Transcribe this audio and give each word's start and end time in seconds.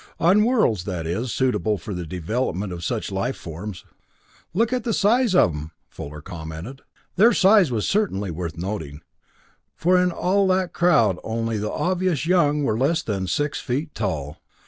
On 0.19 0.43
worlds, 0.43 0.85
that 0.85 1.05
is, 1.05 1.31
suitable 1.31 1.77
for 1.77 1.93
the 1.93 2.07
development 2.07 2.73
of 2.73 2.83
such 2.83 3.11
life 3.11 3.37
forms." 3.37 3.85
"Look 4.51 4.73
at 4.73 4.83
the 4.83 4.95
size 4.95 5.35
of 5.35 5.51
'em," 5.53 5.69
Fuller 5.89 6.21
commented. 6.21 6.81
Their 7.17 7.33
size 7.33 7.71
was 7.71 7.87
certainly 7.87 8.31
worth 8.31 8.57
noting, 8.57 9.01
for 9.75 10.01
in 10.01 10.09
all 10.11 10.47
that 10.47 10.73
crowd 10.73 11.19
only 11.23 11.59
the 11.59 11.71
obviously 11.71 12.31
young 12.31 12.63
were 12.63 12.79
less 12.79 13.03
than 13.03 13.27
six 13.27 13.59
feet 13.59 13.93
tall. 13.93 14.39